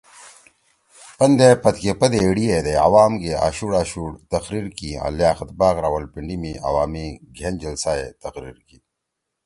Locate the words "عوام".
2.87-3.11